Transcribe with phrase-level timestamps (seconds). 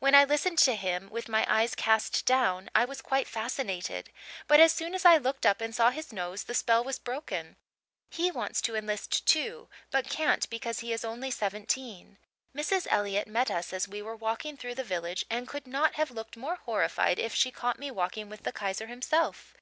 [0.00, 4.10] When I listened to him with my eyes cast down I was quite fascinated;
[4.48, 7.54] but as soon as I looked up and saw his nose the spell was broken.
[8.10, 12.18] He wants to enlist, too, but can't because he is only seventeen.
[12.52, 12.88] Mrs.
[12.90, 16.36] Elliott met us as we were walking through the village and could not have looked
[16.36, 19.54] more horrified if she caught me walking with the Kaiser himself.